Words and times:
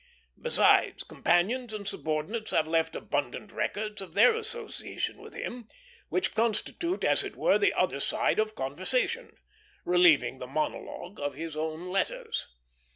Besides, 0.41 1.03
companions 1.03 1.73
and 1.73 1.87
subordinates 1.87 2.49
have 2.49 2.65
left 2.67 2.95
abundant 2.95 3.51
records 3.51 4.01
of 4.01 4.15
their 4.15 4.35
association 4.35 5.19
with 5.21 5.35
him, 5.35 5.67
which 6.09 6.33
constitute, 6.33 7.03
as 7.03 7.23
it 7.23 7.35
were, 7.35 7.59
the 7.59 7.75
other 7.75 7.99
side 7.99 8.39
of 8.39 8.55
conversation; 8.55 9.37
relieving 9.85 10.39
the 10.39 10.47
monologue 10.47 11.19
of 11.19 11.35
his 11.35 11.55
own 11.55 11.91
letters. 11.91 12.47